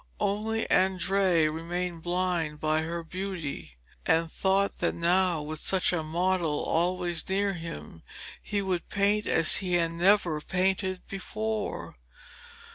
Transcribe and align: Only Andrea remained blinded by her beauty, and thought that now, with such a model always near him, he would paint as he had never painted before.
Only 0.19 0.67
Andrea 0.71 1.51
remained 1.51 2.01
blinded 2.01 2.59
by 2.59 2.81
her 2.81 3.03
beauty, 3.03 3.75
and 4.03 4.31
thought 4.31 4.79
that 4.79 4.95
now, 4.95 5.43
with 5.43 5.59
such 5.59 5.93
a 5.93 6.01
model 6.01 6.63
always 6.63 7.29
near 7.29 7.53
him, 7.53 8.01
he 8.41 8.63
would 8.63 8.89
paint 8.89 9.27
as 9.27 9.57
he 9.57 9.73
had 9.73 9.91
never 9.91 10.41
painted 10.41 11.05
before. 11.07 11.97